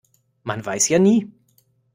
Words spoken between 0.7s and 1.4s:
ja nie.